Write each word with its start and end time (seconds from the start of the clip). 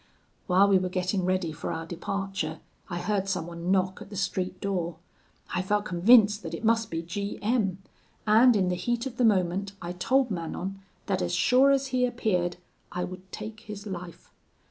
"While 0.47 0.67
we 0.67 0.79
were 0.79 0.89
getting 0.89 1.25
ready 1.25 1.51
for 1.51 1.71
our 1.71 1.85
departure, 1.85 2.59
I 2.89 2.97
heard 2.97 3.29
someone 3.29 3.69
knock 3.69 4.01
at 4.01 4.09
the 4.09 4.15
street 4.15 4.59
door. 4.59 4.95
I 5.53 5.61
felt 5.61 5.85
convinced 5.85 6.41
that 6.41 6.55
it 6.55 6.65
must 6.65 6.89
be 6.89 7.03
G 7.03 7.37
M; 7.43 7.83
and 8.25 8.55
in 8.55 8.69
the 8.69 8.75
heat 8.75 9.05
of 9.05 9.17
the 9.17 9.23
moment, 9.23 9.73
I 9.79 9.91
told 9.91 10.31
Manon, 10.31 10.81
that 11.05 11.21
as 11.21 11.35
sure 11.35 11.69
as 11.69 11.89
he 11.93 12.07
appeared 12.07 12.57
I 12.91 13.03
would 13.03 13.31
take 13.31 13.59
his 13.59 13.85
life. 13.85 14.31